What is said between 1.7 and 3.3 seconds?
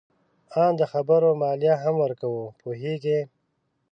هم ورکوو. پوهیږې؟